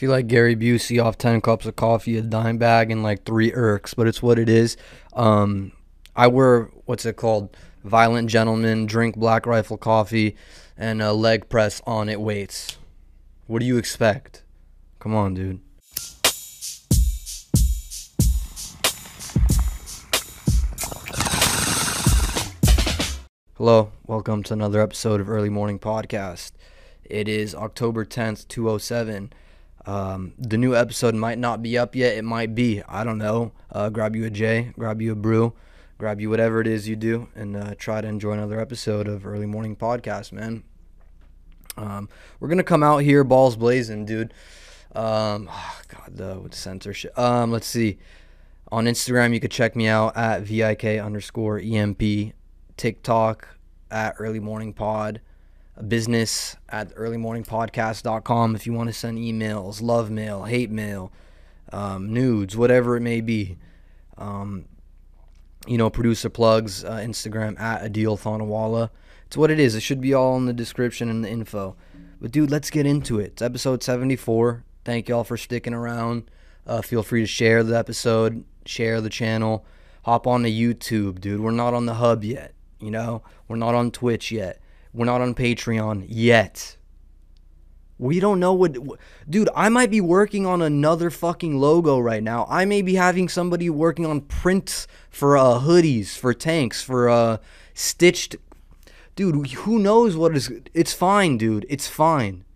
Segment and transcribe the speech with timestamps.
[0.00, 3.52] feel like Gary Busey off 10 cups of coffee, a dime bag, and like three
[3.52, 4.78] irks, but it's what it is.
[5.12, 5.72] Um,
[6.16, 7.54] I wear, what's it called?
[7.84, 10.36] Violent Gentleman, drink Black Rifle coffee,
[10.74, 12.78] and a leg press on it weights.
[13.46, 14.42] What do you expect?
[15.00, 15.60] Come on, dude.
[23.58, 26.52] Hello, welcome to another episode of Early Morning Podcast.
[27.04, 29.34] It is October 10th, 207.
[29.90, 32.16] Um, the new episode might not be up yet.
[32.16, 32.80] It might be.
[32.88, 33.50] I don't know.
[33.72, 35.52] Uh, grab you a J, grab you a brew,
[35.98, 39.26] grab you whatever it is you do, and uh, try to enjoy another episode of
[39.26, 40.62] Early Morning Podcast, man.
[41.76, 44.32] Um, we're to come out here balls blazing, dude.
[44.94, 47.18] Um, oh God, the with censorship.
[47.18, 47.98] Um, let's see.
[48.70, 52.32] On Instagram, you could check me out at VIK underscore EMP.
[52.76, 53.56] TikTok
[53.90, 55.20] at Early Morning Pod
[55.86, 61.12] business at earlymorningpodcast.com if you want to send emails, love mail, hate mail,
[61.72, 63.56] um, nudes, whatever it may be.
[64.18, 64.66] Um,
[65.66, 68.90] you know, producer plugs, uh, Instagram at Adil Thanawala.
[69.26, 69.74] It's what it is.
[69.74, 71.76] It should be all in the description and the info.
[72.20, 73.26] But dude, let's get into it.
[73.26, 74.64] It's episode 74.
[74.84, 76.30] Thank y'all for sticking around.
[76.66, 79.64] Uh, feel free to share the episode, share the channel,
[80.04, 81.40] hop on to YouTube, dude.
[81.40, 82.54] We're not on the hub yet.
[82.80, 84.60] You know, we're not on Twitch yet.
[84.92, 86.76] We're not on Patreon yet.
[87.98, 88.78] We don't know what.
[89.28, 92.46] Dude, I might be working on another fucking logo right now.
[92.48, 97.36] I may be having somebody working on prints for uh, hoodies, for tanks, for uh,
[97.74, 98.36] stitched.
[99.16, 100.50] Dude, who knows what is.
[100.72, 101.66] It's fine, dude.
[101.68, 102.46] It's fine.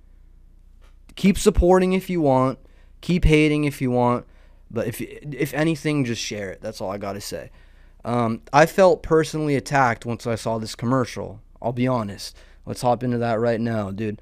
[1.14, 2.58] Keep supporting if you want.
[3.02, 4.24] Keep hating if you want.
[4.70, 6.62] But if if anything, just share it.
[6.62, 7.50] That's all I gotta say.
[8.02, 11.42] Um, I felt personally attacked once I saw this commercial.
[11.64, 12.36] I'll be honest.
[12.66, 14.20] Let's hop into that right now, dude.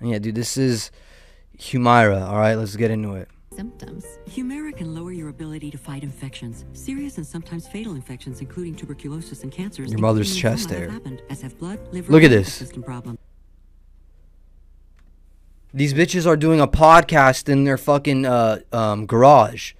[0.00, 0.90] And yeah, dude, this is
[1.58, 2.28] Humira.
[2.28, 3.28] All right, let's get into it.
[3.52, 4.04] Symptoms.
[4.28, 9.42] Humira can lower your ability to fight infections, serious and sometimes fatal infections, including tuberculosis
[9.42, 9.90] and cancers.
[9.90, 10.88] Your mother's chest hair.
[10.88, 12.52] Happened, as have blood, liver, Look at this.
[12.52, 13.18] System problem.
[15.74, 19.72] These bitches are doing a podcast in their fucking uh, um, garage.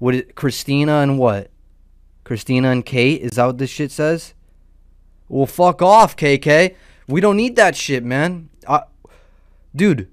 [0.00, 0.16] What?
[0.16, 1.50] It, Christina and what?
[2.24, 3.20] Christina and Kate?
[3.22, 4.34] Is that what this shit says?
[5.28, 6.74] Well, fuck off, KK.
[7.06, 8.48] We don't need that shit, man.
[8.68, 8.82] I,
[9.74, 10.08] dude,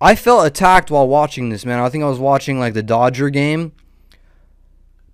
[0.00, 1.78] I felt attacked while watching this, man.
[1.78, 3.72] I think I was watching like the Dodger game.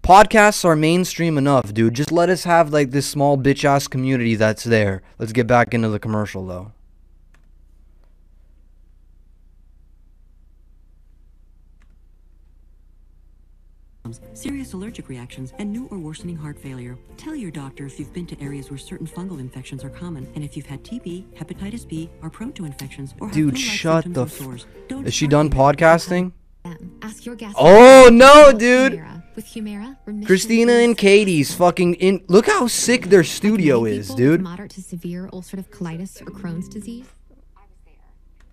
[0.03, 1.93] Podcasts are mainstream enough, dude.
[1.93, 5.03] Just let us have like this small bitch ass community that's there.
[5.19, 6.73] Let's get back into the commercial though.
[14.35, 16.97] Serious allergic reactions and new or worsening heart failure.
[17.17, 20.45] Tell your doctor if you've been to areas where certain fungal infections are common, and
[20.45, 24.67] if you've had TB, hepatitis B, are prone to infections, or Dude, shut the f-
[25.07, 26.33] Is she done podcasting?
[27.03, 27.37] Ask your.
[27.57, 29.03] Oh, no, dude.
[29.39, 32.25] Humira, Christina and Katie's fucking in.
[32.27, 34.41] Look how sick their studio is, dude.
[34.41, 37.07] Moderate to severe ulcerative colitis or Crohn's disease.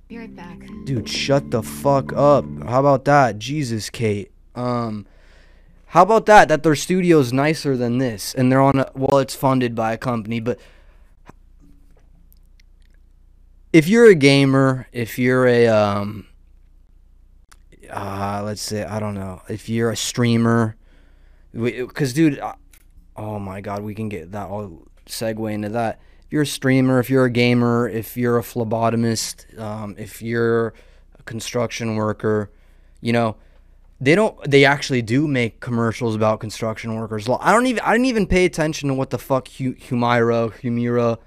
[0.08, 0.60] Be right back.
[0.84, 2.46] Dude, shut the fuck up.
[2.64, 3.40] How about that?
[3.40, 4.32] Jesus, Kate.
[4.54, 5.08] Um,
[5.96, 6.50] how about that?
[6.50, 8.92] That their studio's nicer than this, and they're on a.
[8.96, 10.60] Well, it's funded by a company, but
[13.72, 16.28] if you're a gamer, if you're a um,
[17.90, 20.76] uh, let's say I don't know, if you're a streamer,
[21.54, 22.56] because dude, uh,
[23.16, 24.50] oh my god, we can get that.
[24.50, 26.02] I'll segue into that.
[26.26, 30.74] If you're a streamer, if you're a gamer, if you're a phlebotomist, um, if you're
[31.18, 32.52] a construction worker,
[33.00, 33.38] you know,
[34.06, 34.40] they don't.
[34.50, 37.28] They actually do make commercials about construction workers.
[37.28, 37.80] I don't even.
[37.80, 41.18] I didn't even pay attention to what the fuck Humira, Humira,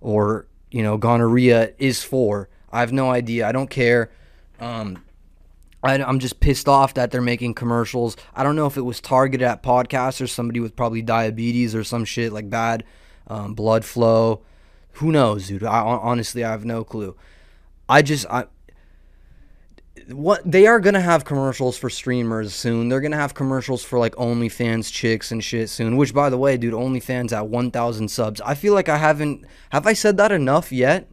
[0.00, 2.48] or you know gonorrhea is for.
[2.70, 3.48] I have no idea.
[3.48, 4.12] I don't care.
[4.60, 5.02] Um,
[5.82, 8.16] I, I'm just pissed off that they're making commercials.
[8.32, 11.82] I don't know if it was targeted at podcasts or somebody with probably diabetes or
[11.82, 12.84] some shit like bad
[13.26, 14.42] um, blood flow.
[14.94, 15.64] Who knows, dude?
[15.64, 17.16] I honestly I have no clue.
[17.88, 18.44] I just I
[20.12, 22.88] what they are gonna have commercials for streamers soon.
[22.88, 25.96] They're gonna have commercials for like OnlyFans chicks and shit soon.
[25.96, 28.40] Which, by the way, dude, OnlyFans at 1,000 subs.
[28.40, 29.44] I feel like I haven't.
[29.70, 31.08] Have I said that enough yet?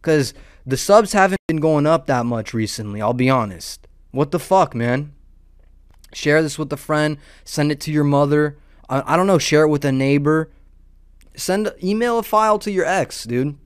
[0.00, 0.34] Because
[0.66, 3.00] the subs haven't been going up that much recently.
[3.00, 3.86] I'll be honest.
[4.10, 5.12] What the fuck, man?
[6.12, 7.18] Share this with a friend.
[7.44, 8.58] Send it to your mother.
[8.88, 9.38] I, I don't know.
[9.38, 10.50] Share it with a neighbor.
[11.36, 13.56] Send email a file to your ex, dude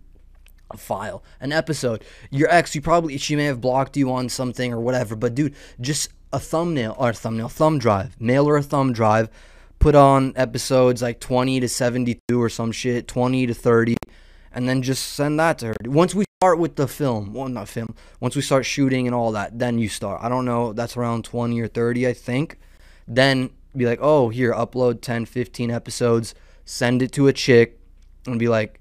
[0.74, 2.04] a file, an episode.
[2.30, 5.54] Your ex, you probably she may have blocked you on something or whatever, but dude,
[5.80, 9.28] just a thumbnail or a thumbnail, thumb drive, mail or a thumb drive,
[9.78, 13.96] put on episodes like 20 to 72 or some shit, 20 to 30,
[14.52, 15.74] and then just send that to her.
[15.84, 17.94] Once we start with the film, well, not film.
[18.20, 20.20] Once we start shooting and all that, then you start.
[20.22, 20.72] I don't know.
[20.72, 22.58] That's around 20 or 30, I think.
[23.06, 26.34] Then be like, oh, here, upload 10, 15 episodes,
[26.64, 27.78] send it to a chick,
[28.26, 28.80] and be like,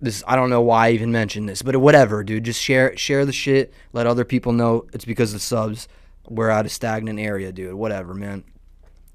[0.00, 0.22] this.
[0.26, 2.44] I don't know why I even mentioned this, but whatever, dude.
[2.44, 3.72] Just share share the shit.
[3.92, 5.88] Let other people know it's because of subs.
[6.28, 7.74] We're at a stagnant area, dude.
[7.74, 8.44] Whatever, man.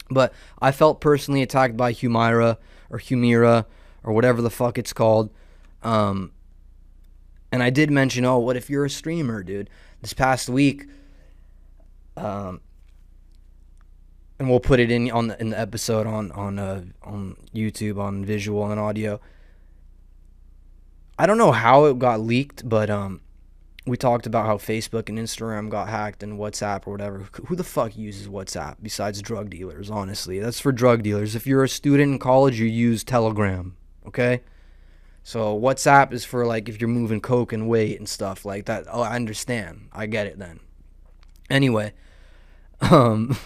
[0.09, 2.57] But I felt personally attacked by Humira
[2.89, 3.65] or Humira
[4.03, 5.29] or whatever the fuck it's called.
[5.83, 6.31] Um,
[7.51, 9.69] and I did mention, oh, what if you're a streamer, dude?
[10.01, 10.87] This past week,
[12.17, 12.61] um,
[14.39, 17.99] and we'll put it in on the, in the episode on on uh, on YouTube
[17.99, 19.19] on visual and audio.
[21.21, 23.21] I don't know how it got leaked, but um,
[23.85, 27.27] we talked about how Facebook and Instagram got hacked and WhatsApp or whatever.
[27.45, 29.91] Who the fuck uses WhatsApp besides drug dealers?
[29.91, 31.35] Honestly, that's for drug dealers.
[31.35, 33.77] If you're a student in college, you use Telegram.
[34.07, 34.41] Okay.
[35.21, 38.85] So WhatsApp is for like if you're moving coke and weight and stuff like that.
[38.91, 39.89] Oh, I understand.
[39.93, 40.59] I get it then.
[41.51, 41.93] Anyway,
[42.81, 43.37] um,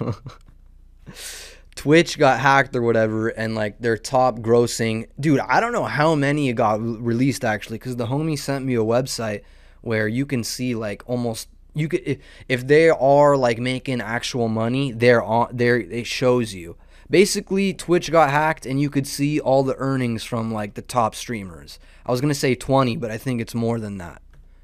[1.76, 5.40] Twitch got hacked or whatever, and like their top grossing, dude.
[5.42, 9.42] I don't know how many got released actually, because the homie sent me a website
[9.82, 14.48] where you can see like almost you could if, if they are like making actual
[14.48, 15.78] money, they're on there.
[15.78, 16.78] It shows you
[17.10, 21.16] basically Twitch got hacked and you could see all the earnings from like the top
[21.16, 21.80] streamers.
[22.06, 24.22] I was gonna say 20, but I think it's more than that.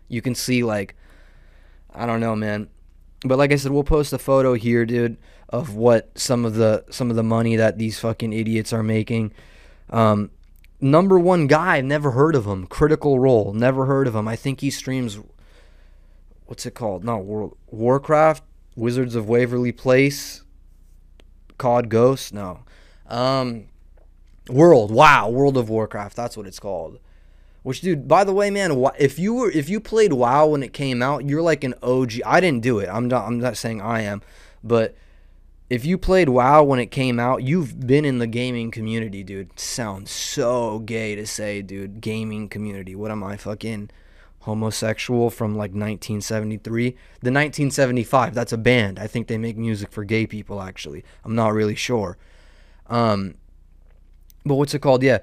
[0.07, 0.95] You can see like
[1.93, 2.69] I don't know, man.
[3.23, 5.17] But like I said, we'll post a photo here, dude,
[5.51, 9.33] of what some of the some of the money that these fucking idiots are making.
[9.89, 10.31] Um,
[10.79, 12.65] number one guy, never heard of him.
[12.67, 14.27] Critical Role, never heard of him.
[14.27, 15.19] I think he streams.
[16.45, 17.03] What's it called?
[17.03, 18.43] Not War, Warcraft,
[18.75, 20.43] Wizards of Waverly Place,
[21.57, 22.33] COD Ghost.
[22.33, 22.61] No,
[23.07, 23.65] um,
[24.49, 24.91] World.
[24.91, 26.15] Wow, World of Warcraft.
[26.15, 26.99] That's what it's called.
[27.63, 30.73] Which, dude, by the way, man, if you were if you played WoW when it
[30.73, 32.13] came out, you're like an OG.
[32.25, 32.89] I didn't do it.
[32.89, 33.27] I'm not.
[33.27, 34.21] I'm not saying I am,
[34.63, 34.95] but
[35.71, 39.57] if you played WoW when it came out, you've been in the gaming community, dude.
[39.57, 42.01] Sounds so gay to say, dude.
[42.01, 42.93] Gaming community.
[42.93, 43.89] What am I fucking
[44.41, 46.89] homosexual from like 1973?
[46.89, 46.95] The
[47.31, 48.33] 1975.
[48.33, 48.99] That's a band.
[48.99, 50.61] I think they make music for gay people.
[50.61, 52.17] Actually, I'm not really sure.
[52.87, 53.35] Um,
[54.45, 55.03] but what's it called?
[55.03, 55.19] Yeah.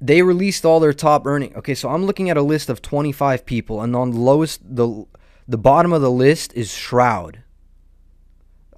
[0.00, 1.54] They released all their top earning.
[1.54, 5.04] Okay, so I'm looking at a list of 25 people, and on the lowest, the
[5.46, 7.41] the bottom of the list is Shroud.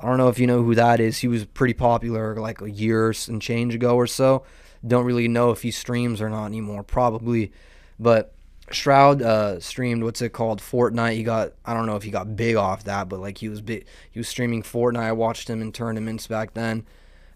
[0.05, 1.17] I don't know if you know who that is.
[1.17, 4.45] He was pretty popular like a year and change ago or so.
[4.87, 6.83] Don't really know if he streams or not anymore.
[6.83, 7.53] Probably,
[7.99, 8.35] but
[8.71, 11.15] Shroud uh, streamed what's it called Fortnite.
[11.15, 13.63] He got I don't know if he got big off that, but like he was
[13.63, 13.87] big.
[14.11, 14.99] He was streaming Fortnite.
[14.99, 16.85] I watched him in tournaments back then.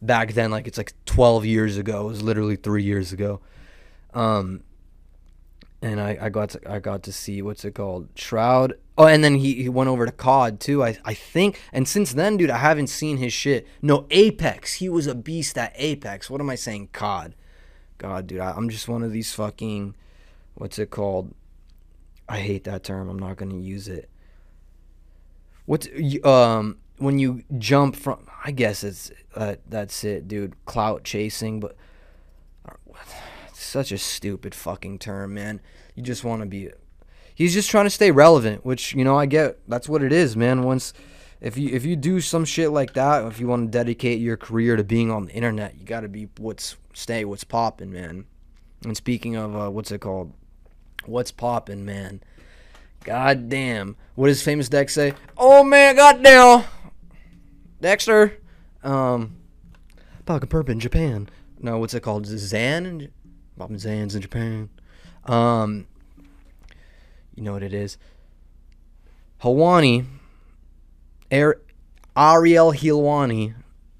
[0.02, 2.02] Back then, like it's like 12 years ago.
[2.02, 3.40] It was literally three years ago.
[4.12, 4.62] Um,
[5.80, 8.74] and I, I got to, I got to see what's it called Shroud.
[8.96, 10.82] Oh, and then he, he went over to COD too.
[10.82, 13.66] I I think, and since then, dude, I haven't seen his shit.
[13.80, 14.74] No Apex.
[14.74, 16.28] He was a beast at Apex.
[16.28, 16.88] What am I saying?
[16.92, 17.34] COD.
[17.98, 19.94] God, dude, I, I'm just one of these fucking
[20.54, 21.34] what's it called?
[22.28, 23.08] I hate that term.
[23.08, 24.10] I'm not gonna use it.
[25.64, 25.88] What's
[26.24, 28.26] um when you jump from?
[28.44, 30.54] I guess it's uh, that's it, dude.
[30.64, 31.76] Clout chasing, but
[33.68, 35.60] such a stupid fucking term, man.
[35.94, 36.70] You just want to be.
[37.34, 39.58] He's just trying to stay relevant, which you know I get.
[39.68, 40.62] That's what it is, man.
[40.62, 40.92] Once,
[41.40, 44.36] if you if you do some shit like that, if you want to dedicate your
[44.36, 48.26] career to being on the internet, you got to be what's stay what's popping, man.
[48.84, 50.32] And speaking of uh, what's it called,
[51.04, 52.22] what's popping, man.
[53.04, 53.96] God damn.
[54.16, 55.14] What does famous Dex say?
[55.36, 56.64] Oh man, goddamn.
[57.80, 58.38] Dexter.
[58.82, 59.36] Um
[60.26, 61.28] Poppin' Perp in Japan.
[61.60, 62.26] No, what's it called?
[62.26, 63.08] Zan?
[63.58, 64.70] Bob Zans in Japan.
[65.24, 65.88] Um,
[67.34, 67.98] you know what it is.
[69.42, 70.06] Helwani,
[71.32, 71.60] Ar-
[72.16, 73.54] Ariel Helwani,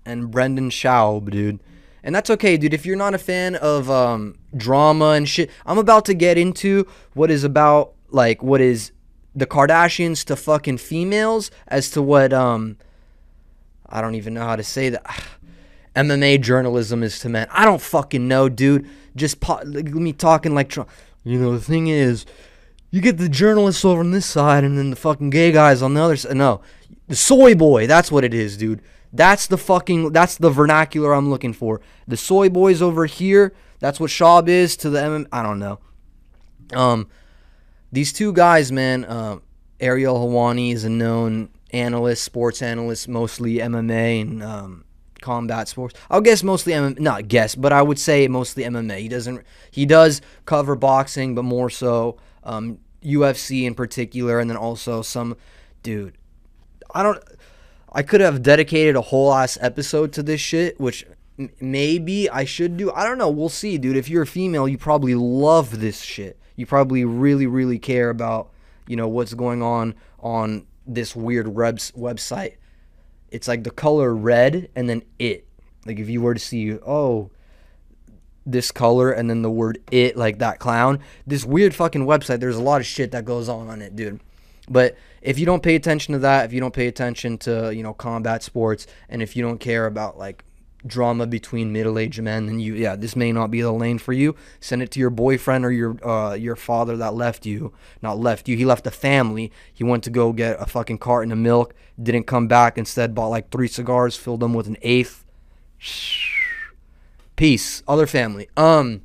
[0.06, 1.60] and Brendan Schaub, dude.
[2.04, 2.72] And that's okay, dude.
[2.72, 6.86] If you're not a fan of um, drama and shit, I'm about to get into
[7.14, 8.92] what is about like what is
[9.34, 12.78] the Kardashians to fucking females as to what um
[13.86, 15.04] I don't even know how to say that.
[16.06, 17.46] MMA journalism is to men.
[17.50, 18.88] I don't fucking know, dude
[19.18, 20.88] just po- me talking like Trump.
[21.24, 22.24] you know the thing is
[22.90, 25.92] you get the journalists over on this side and then the fucking gay guys on
[25.92, 26.62] the other side no
[27.08, 28.80] the soy boy that's what it is dude
[29.12, 34.00] that's the fucking that's the vernacular i'm looking for the soy boys over here that's
[34.00, 35.28] what Schaub is to the MM.
[35.30, 35.78] I don't know.
[36.72, 37.06] Um,
[37.92, 39.04] these two guys, man.
[39.04, 39.38] Uh,
[39.78, 44.84] Ariel Helwani is a known analyst, sports analyst, mostly MMA and um,
[45.20, 45.94] combat sports.
[46.10, 48.98] I'll guess mostly MMA, not guess, but I would say mostly MMA.
[48.98, 54.56] He doesn't he does cover boxing, but more so um, UFC in particular, and then
[54.56, 55.36] also some
[55.82, 56.16] dude.
[56.94, 57.22] I don't.
[57.92, 61.06] I could have dedicated a whole ass episode to this shit, which
[61.38, 62.92] m- maybe I should do.
[62.92, 63.30] I don't know.
[63.30, 63.96] We'll see, dude.
[63.96, 66.38] If you're a female, you probably love this shit.
[66.56, 68.50] You probably really, really care about
[68.86, 72.54] you know what's going on on this weird webs- website.
[73.30, 75.46] It's like the color red and then it.
[75.86, 77.30] Like if you were to see, oh,
[78.48, 82.56] this color and then the word it like that clown this weird fucking website there's
[82.56, 84.18] a lot of shit that goes on on it dude
[84.70, 87.82] but if you don't pay attention to that if you don't pay attention to you
[87.82, 90.44] know combat sports and if you don't care about like
[90.86, 94.36] drama between middle-aged men then you yeah this may not be the lane for you
[94.60, 98.48] send it to your boyfriend or your uh your father that left you not left
[98.48, 101.74] you he left a family he went to go get a fucking carton of milk
[102.00, 105.24] didn't come back instead bought like three cigars filled them with an eighth
[107.36, 107.84] Peace.
[107.86, 108.48] Other family.
[108.56, 109.02] Um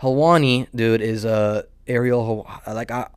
[0.00, 3.08] Helwani, dude, is uh Ariel like I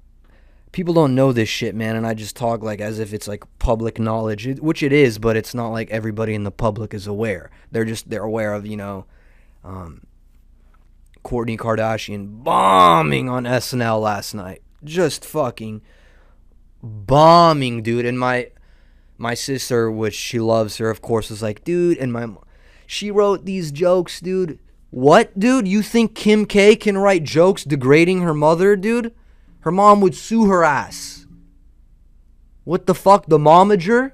[0.71, 3.43] people don't know this shit, man, and I just talk like as if it's like
[3.59, 7.49] public knowledge, which it is, but it's not like everybody in the public is aware.
[7.71, 9.05] They're just they're aware of, you know,
[9.63, 10.05] um
[11.23, 14.61] Courtney Kardashian bombing on SNL last night.
[14.83, 15.81] Just fucking
[16.81, 18.05] bombing, dude.
[18.05, 18.51] And my
[19.17, 22.27] my sister, which she loves her, of course, was like, dude, and my
[22.87, 24.59] she wrote these jokes, dude.
[24.91, 25.67] What, dude?
[25.67, 29.13] You think Kim K can write jokes degrading her mother, dude?
[29.61, 31.25] Her mom would sue her ass.
[32.63, 33.25] What the fuck?
[33.27, 34.13] The momager?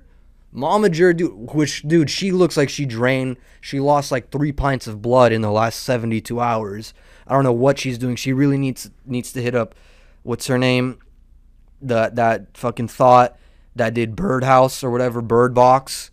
[0.54, 5.02] Momager, dude, which, dude, she looks like she drained, she lost like three pints of
[5.02, 6.94] blood in the last 72 hours.
[7.28, 8.16] I don't know what she's doing.
[8.16, 9.76] She really needs needs to hit up,
[10.24, 11.00] what's her name?
[11.82, 13.38] The, that fucking thought
[13.76, 16.12] that did Birdhouse or whatever, Bird Box.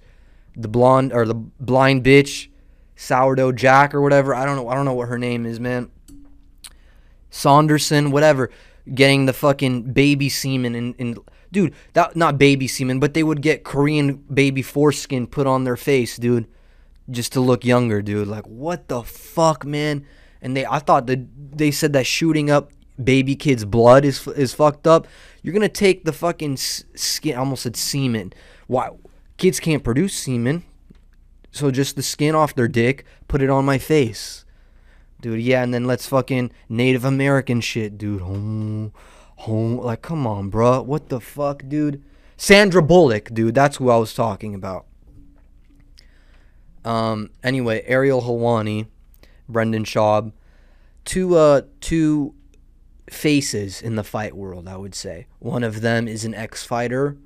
[0.55, 2.49] The blonde, or the blind bitch,
[2.95, 4.35] Sourdough Jack or whatever.
[4.35, 4.69] I don't know.
[4.69, 5.91] I don't know what her name is, man.
[7.31, 8.51] Saunderson, whatever,
[8.95, 11.19] getting the fucking baby semen in, in
[11.51, 15.77] dude, that not baby semen, but they would get Korean baby foreskin put on their
[15.77, 16.47] face, dude,
[17.11, 18.29] just to look younger, dude.
[18.29, 20.07] Like what the fuck, man?
[20.41, 22.73] And they, I thought that they said that shooting up
[23.03, 25.07] baby kids' blood is is fucked up.
[25.43, 28.33] You're gonna take the fucking skin, I almost said semen.
[28.67, 28.91] Why?
[29.37, 30.65] Kids can't produce semen,
[31.51, 34.45] so just the skin off their dick, put it on my face
[35.23, 35.41] dude.
[35.41, 38.21] Yeah, and then let's fucking Native American shit, dude.
[38.21, 38.93] Home,
[39.37, 39.79] home.
[39.79, 40.85] Like, come on, bruh.
[40.85, 42.02] What the fuck, dude?
[42.37, 43.55] Sandra Bullock, dude.
[43.55, 44.85] That's who I was talking about.
[46.85, 47.31] Um.
[47.43, 48.88] Anyway, Ariel Helwani,
[49.49, 50.33] Brendan Schaub,
[51.05, 52.35] two uh two
[53.09, 54.69] faces in the fight world.
[54.69, 57.17] I would say one of them is an ex-fighter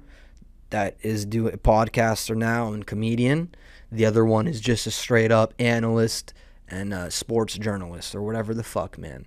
[0.71, 3.55] that is do a podcaster now and comedian.
[3.91, 6.35] The other one is just a straight up analyst
[6.68, 9.26] and uh, sports journalist or whatever the fuck, man.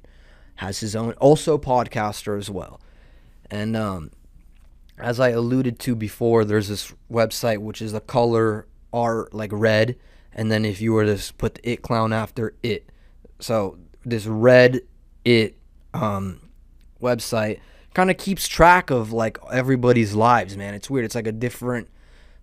[0.55, 2.81] Has his own, also podcaster as well.
[3.49, 4.11] And um,
[4.97, 9.95] as I alluded to before, there's this website which is the color art like red,
[10.33, 12.89] and then if you were to put the it clown after it,
[13.39, 14.81] so this red
[15.23, 15.57] it
[15.93, 16.49] um,
[17.01, 17.59] website
[17.93, 20.73] kind of keeps track of like everybody's lives, man.
[20.73, 21.05] It's weird.
[21.05, 21.87] It's like a different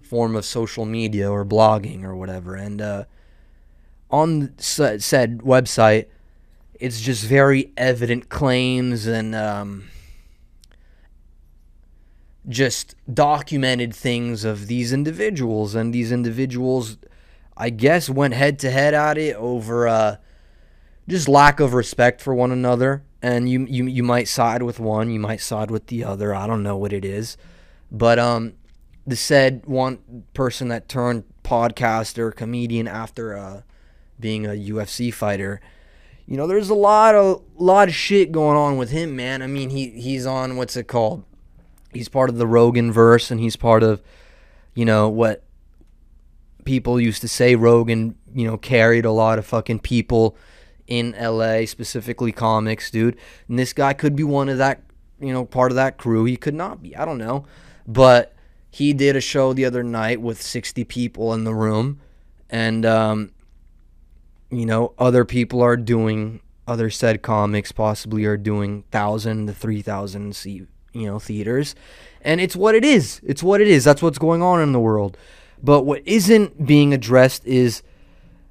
[0.00, 3.04] form of social media or blogging or whatever, and uh,
[4.10, 5.00] on said
[5.38, 6.06] website,
[6.74, 9.88] it's just very evident claims and um,
[12.48, 16.98] just documented things of these individuals, and these individuals,
[17.56, 20.16] I guess, went head to head at it over uh,
[21.08, 23.02] just lack of respect for one another.
[23.22, 26.34] And you, you you might side with one, you might side with the other.
[26.34, 27.36] I don't know what it is,
[27.90, 28.52] but um,
[29.06, 33.62] the said one person that turned podcaster, comedian after uh,
[34.18, 35.60] being a UFC fighter.
[36.26, 39.42] You know, there's a lot of lot of shit going on with him, man.
[39.42, 41.24] I mean, he he's on what's it called?
[41.92, 44.02] He's part of the Rogan verse, and he's part of,
[44.74, 45.44] you know, what
[46.64, 47.54] people used to say.
[47.54, 50.36] Rogan, you know, carried a lot of fucking people
[50.86, 53.16] in LA, specifically comics, dude.
[53.48, 54.82] And this guy could be one of that,
[55.20, 56.24] you know, part of that crew.
[56.24, 56.94] He could not be.
[56.96, 57.44] I don't know,
[57.86, 58.34] but
[58.70, 62.00] he did a show the other night with 60 people in the room,
[62.50, 63.30] and um,
[64.56, 69.82] you know, other people are doing other said comics possibly are doing thousand to three
[69.82, 71.74] thousand seat, you know, theaters,
[72.22, 73.20] and it's what it is.
[73.22, 73.84] It's what it is.
[73.84, 75.18] That's what's going on in the world.
[75.62, 77.82] But what isn't being addressed is,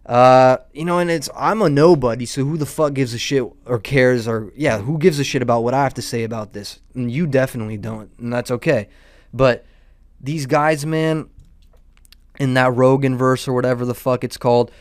[0.06, 3.44] uh, you know, and it's I'm a nobody, so who the fuck gives a shit
[3.66, 6.54] or cares or yeah, who gives a shit about what I have to say about
[6.54, 6.82] this?
[6.94, 8.90] And you definitely don't, and that's okay.
[9.34, 9.66] But
[10.22, 11.30] these guys, man,
[12.40, 14.72] in that Rogan verse or whatever the fuck it's called,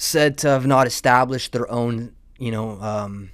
[0.00, 3.30] said to have not established their own, you know, um,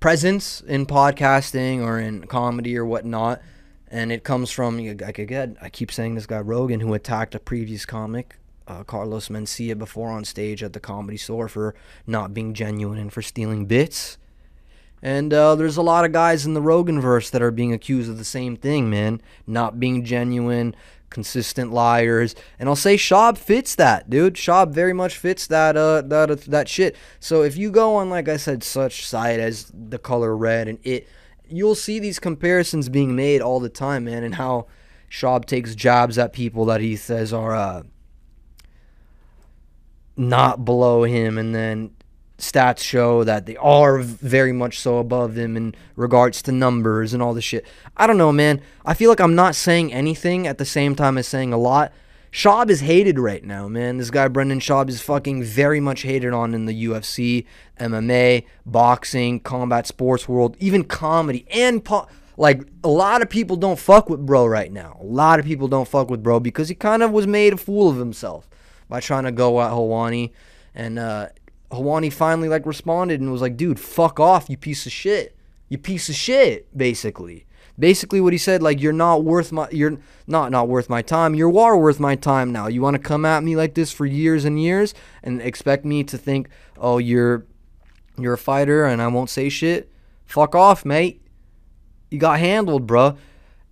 [0.00, 3.42] presence in podcasting or in comedy or whatnot.
[3.88, 7.38] And it comes from, like again, I keep saying this guy Rogan who attacked a
[7.38, 11.74] previous comic, uh, Carlos Mencia, before on stage at the comedy store for
[12.06, 14.16] not being genuine and for stealing bits.
[15.02, 18.10] And uh, there's a lot of guys in the Rogan verse that are being accused
[18.10, 19.20] of the same thing, man.
[19.46, 20.74] Not being genuine,
[21.10, 22.34] consistent liars.
[22.58, 24.34] And I'll say Schaub fits that, dude.
[24.34, 26.96] Schaub very much fits that uh that uh, that shit.
[27.20, 30.78] So if you go on like I said such site as the color red and
[30.82, 31.08] it
[31.48, 34.66] you'll see these comparisons being made all the time, man, and how
[35.10, 37.82] Schaub takes jabs at people that he says are uh
[40.16, 41.90] not below him and then
[42.38, 47.22] stats show that they are very much so above them in regards to numbers and
[47.22, 47.66] all this shit.
[47.96, 48.60] I don't know, man.
[48.86, 51.92] I feel like I'm not saying anything at the same time as saying a lot.
[52.30, 53.96] Schaub is hated right now, man.
[53.96, 57.46] This guy Brendan Schaub is fucking very much hated on in the UFC,
[57.80, 63.78] MMA, boxing, combat sports world, even comedy and po- like a lot of people don't
[63.78, 64.96] fuck with bro right now.
[65.00, 67.56] A lot of people don't fuck with bro because he kind of was made a
[67.56, 68.48] fool of himself
[68.88, 70.30] by trying to go at Helwani
[70.74, 71.28] and uh
[71.70, 75.36] Helwani finally like responded and was like, dude, fuck off, you piece of shit.
[75.68, 77.44] You piece of shit, basically.
[77.78, 81.34] Basically what he said, like, you're not worth my you're not not worth my time.
[81.34, 82.66] You are worth my time now.
[82.66, 86.02] You want to come at me like this for years and years and expect me
[86.04, 87.46] to think, oh, you're
[88.18, 89.92] you're a fighter and I won't say shit?
[90.24, 91.22] Fuck off, mate.
[92.10, 93.16] You got handled, bruh.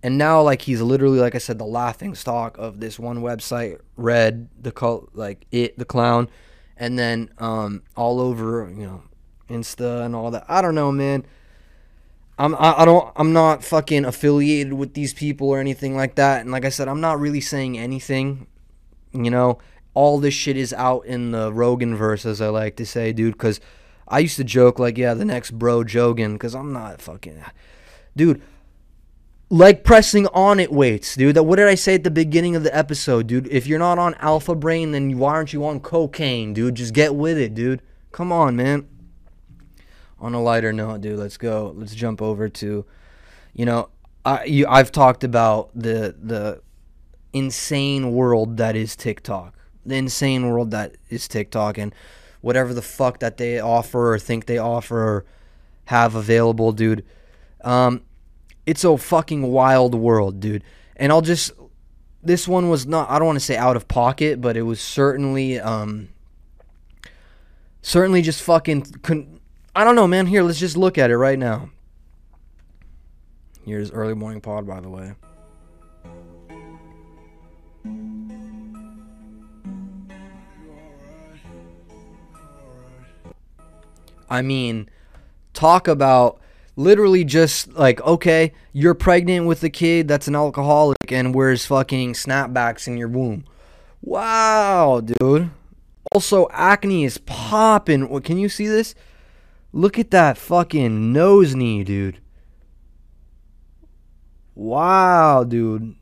[0.03, 3.81] And now, like, he's literally, like I said, the laughing stock of this one website,
[3.95, 6.29] Red, the cult, like it, the clown
[6.79, 9.03] and then um, all over you know
[9.49, 10.45] Insta and all that.
[10.47, 11.25] I don't know, man.
[12.37, 16.41] I'm I, I don't I'm not fucking affiliated with these people or anything like that.
[16.41, 18.47] And like I said, I'm not really saying anything.
[19.13, 19.59] You know,
[19.93, 23.33] all this shit is out in the Rogan verse, as I like to say, dude.
[23.33, 23.59] Because
[24.07, 27.43] I used to joke like, yeah, the next bro Jogan, because I'm not fucking,
[28.15, 28.41] dude
[29.49, 31.35] like pressing on it weights, dude.
[31.35, 33.47] That what did I say at the beginning of the episode, dude?
[33.47, 36.75] If you're not on alpha brain, then why aren't you on cocaine, dude?
[36.75, 37.81] Just get with it, dude.
[38.11, 38.87] Come on, man.
[40.19, 41.73] On a lighter note, dude, let's go.
[41.75, 42.85] Let's jump over to,
[43.53, 43.89] you know,
[44.25, 46.61] I you, I've talked about the the
[47.31, 49.55] insane world that is TikTok,
[49.85, 51.93] the insane world that is TikTok, and
[52.41, 55.25] whatever the fuck that they offer or think they offer or
[55.85, 57.05] have available, dude.
[57.61, 58.01] Um,
[58.67, 60.63] it's a fucking wild world, dude.
[60.97, 61.51] And I'll just
[62.21, 64.81] this one was not I don't want to say out of pocket, but it was
[64.81, 66.09] certainly um
[67.81, 69.39] certainly just fucking con-
[69.75, 70.27] I don't know, man.
[70.27, 71.69] Here, let's just look at it right now.
[73.65, 75.13] Here's early morning pod by the way.
[84.29, 84.89] I mean,
[85.53, 86.41] talk about
[86.77, 92.13] literally just like, okay, you're pregnant with a kid that's an alcoholic and wears fucking
[92.13, 93.43] snapbacks in your womb.
[94.01, 95.49] Wow, dude.
[96.13, 98.07] Also, acne is popping.
[98.07, 98.95] What Can you see this?
[99.73, 102.21] Look at that fucking nose knee, dude.
[104.55, 105.95] Wow, dude.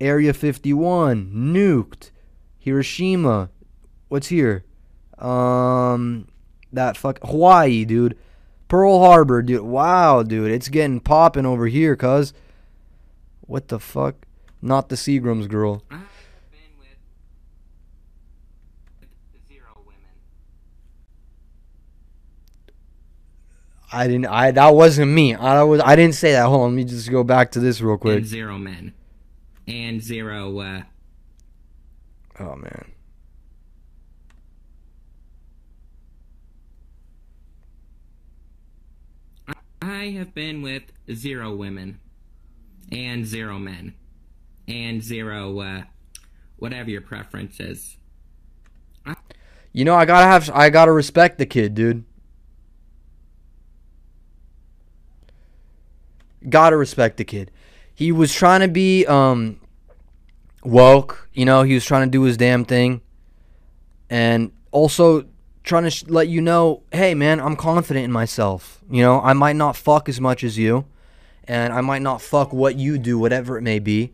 [0.00, 2.10] Area 51 nuked.
[2.58, 3.50] Hiroshima.
[4.08, 4.64] What's here?
[5.18, 6.28] Um
[6.72, 8.16] that fuck Hawaii, dude.
[8.68, 9.62] Pearl Harbor, dude.
[9.62, 10.50] Wow, dude.
[10.50, 12.32] It's getting popping over here, cuz.
[13.40, 14.26] What the fuck?
[14.60, 15.82] Not the Seagrams girl.
[15.90, 16.00] I
[23.90, 24.26] I didn't.
[24.26, 25.34] I that wasn't me.
[25.34, 25.80] I was.
[25.82, 26.46] I didn't say that.
[26.46, 26.70] Hold on.
[26.70, 28.18] Let me just go back to this real quick.
[28.18, 28.92] And zero men,
[29.66, 30.58] and zero.
[30.58, 30.82] Uh...
[32.38, 32.92] Oh man.
[39.88, 42.00] I have been with zero women
[42.92, 43.94] and zero men
[44.66, 45.82] and zero uh,
[46.56, 47.96] whatever your preference is.
[49.06, 49.16] I-
[49.72, 52.04] you know, I gotta have, I gotta respect the kid, dude.
[56.48, 57.50] Gotta respect the kid.
[57.94, 59.60] He was trying to be um
[60.64, 61.62] woke, you know.
[61.62, 63.00] He was trying to do his damn thing,
[64.08, 65.26] and also
[65.68, 68.80] trying to sh- let you know, hey man, I'm confident in myself.
[68.90, 70.86] You know, I might not fuck as much as you,
[71.44, 74.12] and I might not fuck what you do, whatever it may be,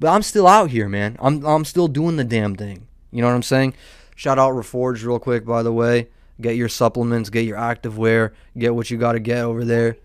[0.00, 1.16] but I'm still out here, man.
[1.20, 2.86] I'm I'm still doing the damn thing.
[3.12, 3.74] You know what I'm saying?
[4.16, 6.08] Shout out Reforge real quick, by the way.
[6.40, 9.96] Get your supplements, get your active wear, get what you got to get over there.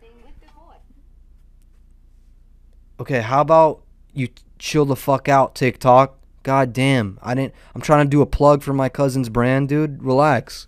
[3.00, 3.82] Okay, how about
[4.14, 4.28] you
[4.60, 6.18] chill the fuck out, TikTok.
[6.44, 7.20] God damn.
[7.22, 10.04] I didn't I'm trying to do a plug for my cousin's brand, dude.
[10.04, 10.68] Relax.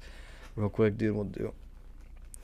[0.56, 1.54] Real quick, dude, we'll do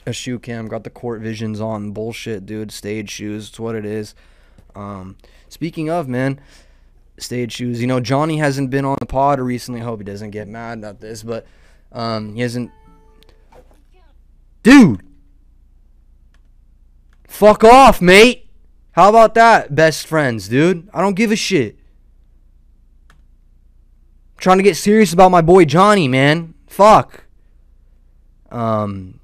[0.05, 0.67] a shoe cam.
[0.67, 1.91] Got the court visions on.
[1.91, 2.71] Bullshit, dude.
[2.71, 3.49] Stage shoes.
[3.49, 4.15] It's what it is.
[4.75, 5.17] Um,
[5.47, 6.39] speaking of, man,
[7.17, 7.81] stage shoes.
[7.81, 9.81] You know, Johnny hasn't been on the pod recently.
[9.81, 11.45] I hope he doesn't get mad at this, but
[11.91, 12.71] um, he hasn't.
[14.61, 15.01] Dude,
[17.27, 18.47] fuck off, mate.
[18.91, 20.89] How about that, best friends, dude?
[20.93, 21.77] I don't give a shit.
[24.37, 26.53] trying to get serious about my boy Johnny, man.
[26.67, 27.23] Fuck.
[28.51, 29.19] Um.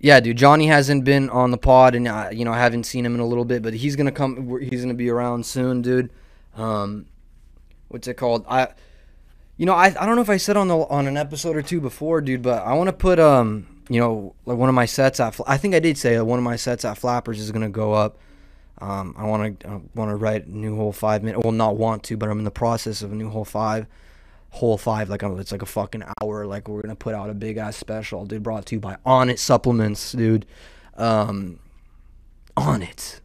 [0.00, 0.36] Yeah, dude.
[0.36, 3.20] Johnny hasn't been on the pod, and uh, you know I haven't seen him in
[3.20, 4.58] a little bit, but he's gonna come.
[4.60, 6.10] He's gonna be around soon, dude.
[6.56, 7.06] Um,
[7.88, 8.44] what's it called?
[8.48, 8.68] I,
[9.56, 11.62] you know, I, I don't know if I said on the on an episode or
[11.62, 14.86] two before, dude, but I want to put um, you know, like one of my
[14.86, 15.38] sets at.
[15.46, 18.18] I think I did say one of my sets at Flappers is gonna go up.
[18.80, 21.42] Um, I want to want to write a new whole five minute.
[21.42, 23.86] Well, not want to, but I'm in the process of a new whole five
[24.50, 27.58] whole five like it's like a fucking hour like we're gonna put out a big
[27.58, 30.46] ass special dude brought to you by Onnit supplements dude.
[30.96, 31.58] Um
[32.56, 33.20] Onnit.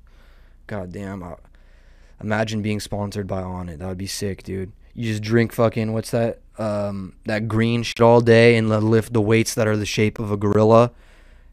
[0.68, 1.36] God damn I,
[2.22, 4.72] imagine being sponsored by Onnit that would be sick dude.
[4.94, 9.22] You just drink fucking what's that um that green shit all day and lift the
[9.22, 10.92] weights that are the shape of a gorilla.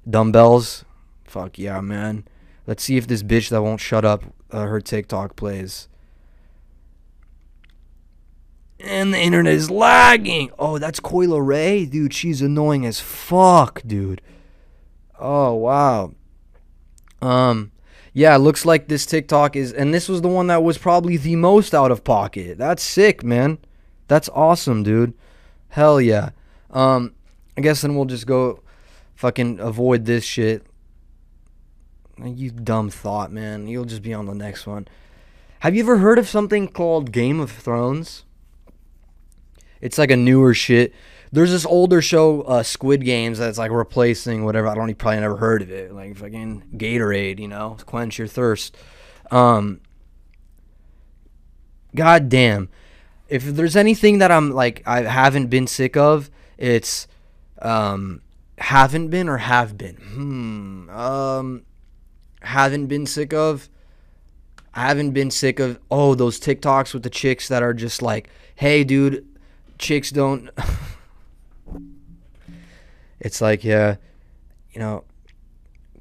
[0.08, 0.84] Dumbbells?
[1.24, 2.24] Fuck yeah man.
[2.66, 5.88] Let's see if this bitch that won't shut up uh, her tiktok plays
[8.82, 10.50] and the internet is lagging.
[10.58, 12.14] Oh, that's Coila Ray, dude.
[12.14, 14.20] She's annoying as fuck, dude.
[15.18, 16.12] Oh wow.
[17.22, 17.72] Um,
[18.12, 21.36] yeah, looks like this TikTok is, and this was the one that was probably the
[21.36, 22.58] most out of pocket.
[22.58, 23.58] That's sick, man.
[24.08, 25.14] That's awesome, dude.
[25.68, 26.30] Hell yeah.
[26.70, 27.14] Um,
[27.56, 28.62] I guess then we'll just go,
[29.14, 30.66] fucking avoid this shit.
[32.22, 33.66] You dumb thought, man.
[33.68, 34.88] You'll just be on the next one.
[35.60, 38.24] Have you ever heard of something called Game of Thrones?
[39.80, 40.94] It's like a newer shit.
[41.32, 44.66] There's this older show, uh, Squid Games, that's like replacing whatever.
[44.66, 45.92] I don't you probably never heard of it.
[45.92, 48.76] Like fucking Gatorade, you know, quench your thirst.
[49.30, 49.80] Um,
[51.94, 52.68] God damn.
[53.28, 57.06] If there's anything that I'm like I haven't been sick of, it's
[57.62, 58.22] um
[58.58, 59.96] haven't been or have been.
[59.96, 60.90] Hmm.
[60.90, 61.62] Um
[62.42, 63.68] haven't been sick of.
[64.74, 68.28] I haven't been sick of oh those TikToks with the chicks that are just like,
[68.56, 69.26] "Hey dude,
[69.80, 70.50] chicks don't
[73.20, 73.96] it's like yeah
[74.72, 75.04] you know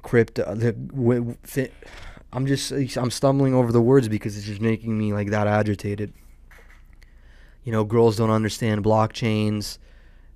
[0.02, 1.70] crypto the
[2.32, 6.12] i'm just i'm stumbling over the words because it's just making me like that agitated.
[7.64, 9.78] You know girls don't understand blockchains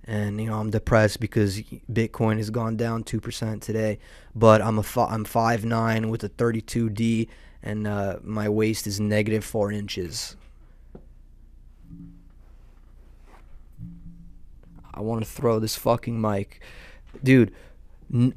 [0.04, 3.98] and you know i'm depressed because bitcoin has gone down 2% today
[4.34, 7.28] but i'm a fi- i'm 5'9 with a 32d
[7.62, 10.36] and uh, my waist is negative 4 inches
[14.94, 16.60] I want to throw this fucking mic.
[17.22, 17.52] Dude,
[18.12, 18.34] n-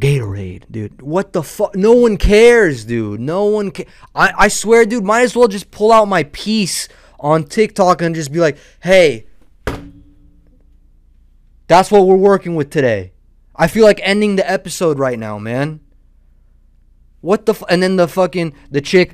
[0.00, 1.02] Gatorade, dude.
[1.02, 1.76] What the fuck?
[1.76, 3.20] No one cares, dude.
[3.20, 3.84] No one ca-
[4.14, 6.88] I, I swear, dude, might as well just pull out my piece
[7.20, 9.26] on TikTok and just be like, hey,
[11.66, 13.12] that's what we're working with today.
[13.54, 15.80] I feel like ending the episode right now, man.
[17.20, 19.12] What the f- and then the fucking the chick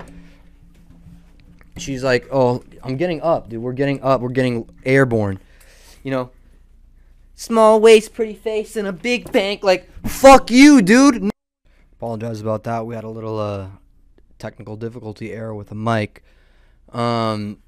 [1.76, 3.62] she's like, "Oh, I'm getting up, dude.
[3.62, 4.20] We're getting up.
[4.20, 5.38] We're getting airborne."
[6.02, 6.30] You know,
[7.34, 9.62] small waist, pretty face, and a big bank.
[9.62, 11.30] Like, fuck you, dude.
[11.92, 12.86] Apologize about that.
[12.86, 13.68] We had a little uh,
[14.38, 16.22] technical difficulty error with the mic.
[16.92, 17.58] Um,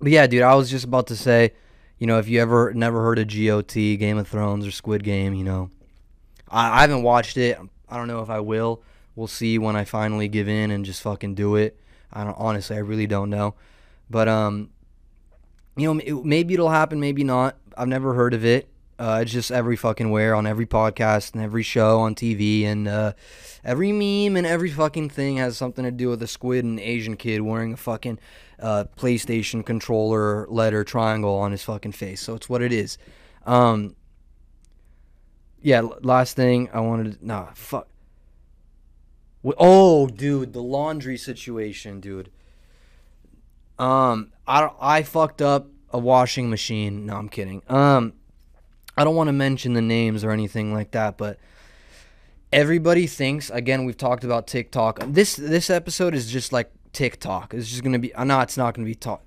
[0.00, 1.52] but yeah, dude, I was just about to say,
[1.98, 5.34] you know, if you ever never heard of GOT, Game of Thrones, or Squid Game,
[5.34, 5.70] you know,
[6.48, 7.58] I, I haven't watched it.
[7.88, 8.82] I don't know if I will.
[9.14, 11.78] We'll see when I finally give in and just fucking do it.
[12.12, 13.54] I don't honestly, I really don't know.
[14.10, 14.70] But um,
[15.76, 17.56] you know, it, maybe it'll happen, maybe not.
[17.76, 18.68] I've never heard of it.
[18.98, 22.86] Uh, it's just every fucking where on every podcast and every show on TV and
[22.86, 23.12] uh,
[23.64, 27.16] every meme and every fucking thing has something to do with a squid and Asian
[27.16, 28.18] kid wearing a fucking
[28.60, 32.20] uh, PlayStation controller letter triangle on his fucking face.
[32.20, 32.96] So it's what it is.
[33.44, 33.96] Um,
[35.60, 37.88] yeah, last thing I wanted to, nah, fuck.
[39.58, 42.30] Oh, dude, the laundry situation, dude.
[43.82, 47.06] Um, I I fucked up a washing machine.
[47.06, 47.62] No, I'm kidding.
[47.68, 48.12] Um,
[48.96, 51.38] I don't want to mention the names or anything like that, but
[52.52, 53.50] everybody thinks.
[53.50, 55.00] Again, we've talked about TikTok.
[55.06, 57.54] This this episode is just like TikTok.
[57.54, 58.14] It's just gonna be.
[58.14, 59.22] Uh, no, it's not gonna be talk.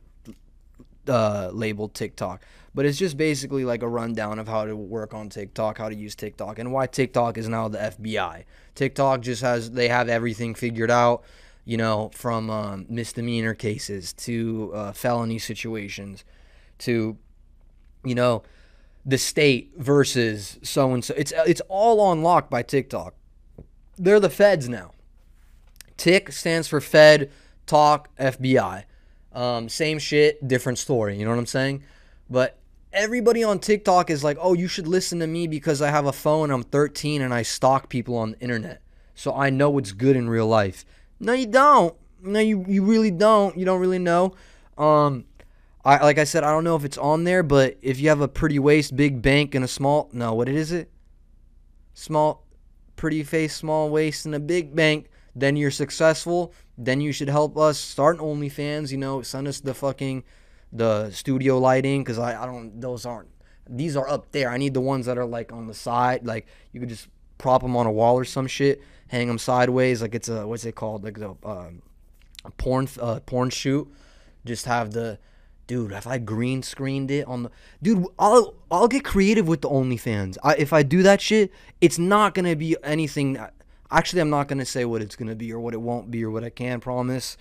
[1.08, 2.42] uh, labeled TikTok.
[2.74, 5.96] But it's just basically like a rundown of how to work on TikTok, how to
[5.96, 8.44] use TikTok, and why TikTok is now the FBI.
[8.74, 11.24] TikTok just has they have everything figured out,
[11.66, 16.24] you know, from um, misdemeanor cases to uh, felony situations
[16.78, 17.18] to,
[18.04, 18.44] you know,
[19.06, 21.14] the state versus so and so.
[21.16, 23.16] It's it's all unlocked by TikTok.
[23.98, 24.92] They're the feds now.
[25.98, 27.32] Tick stands for Fed,
[27.66, 28.84] Talk, FBI.
[29.32, 31.18] Um, same shit, different story.
[31.18, 31.84] You know what I'm saying?
[32.30, 32.58] But
[32.94, 36.14] everybody on TikTok is like, oh, you should listen to me because I have a
[36.14, 36.52] phone.
[36.52, 38.82] I'm 13 and I stalk people on the internet.
[39.14, 40.86] So I know what's good in real life.
[41.20, 41.96] No, you don't.
[42.22, 43.58] No, you, you really don't.
[43.58, 44.34] You don't really know.
[44.78, 45.26] Um,
[45.84, 48.22] I like I said, I don't know if it's on there, but if you have
[48.22, 50.90] a pretty waist, big bank, and a small no, what is it?
[51.94, 52.44] Small,
[52.96, 56.54] pretty face, small waist, and a big bank, then you're successful.
[56.78, 58.92] Then you should help us start OnlyFans.
[58.92, 60.24] You know, send us the fucking
[60.74, 63.30] the studio lighting because I I don't those aren't
[63.70, 64.50] these are up there.
[64.50, 67.62] I need the ones that are like on the side, like you could just prop
[67.62, 70.76] them on a wall or some shit, hang them sideways, like it's a what's it
[70.76, 71.82] called, like the um,
[72.58, 73.92] porn uh, porn shoot.
[74.46, 75.20] Just have the
[75.68, 75.92] dude.
[75.92, 80.38] If I green screened it on the dude, I'll I'll get creative with the OnlyFans.
[80.44, 83.40] I, if I do that shit, it's not gonna be anything.
[83.92, 86.32] Actually, I'm not gonna say what it's gonna be or what it won't be or
[86.32, 87.38] what I can promise.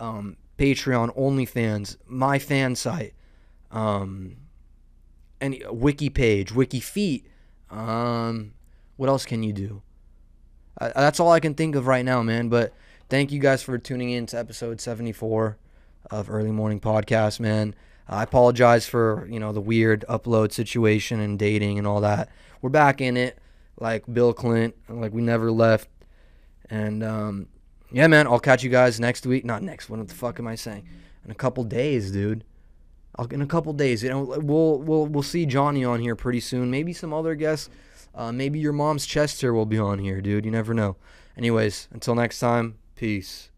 [0.00, 3.14] Um, Patreon, OnlyFans, my fan site,
[3.70, 4.36] um,
[5.40, 7.26] any wiki page, wiki feet.
[7.70, 8.52] Um,
[8.96, 9.82] what else can you do?
[10.80, 12.48] Uh, that's all I can think of right now, man.
[12.48, 12.72] But
[13.08, 15.56] thank you guys for tuning in to episode 74
[16.10, 17.74] of Early Morning Podcast, man.
[18.08, 22.28] I apologize for you know the weird upload situation and dating and all that.
[22.60, 23.38] We're back in it,
[23.78, 25.88] like Bill Clint, like we never left.
[26.68, 27.48] And um,
[27.90, 29.44] yeah, man, I'll catch you guys next week.
[29.44, 29.88] Not next.
[29.88, 30.86] What the fuck am I saying?
[31.24, 32.44] In a couple days, dude.
[33.16, 36.40] I'll, in a couple days, you know, we'll we'll we'll see Johnny on here pretty
[36.40, 36.70] soon.
[36.70, 37.68] Maybe some other guests.
[38.14, 40.44] Uh, maybe your mom's Chester will be on here, dude.
[40.44, 40.96] You never know.
[41.36, 43.50] Anyways, until next time, peace.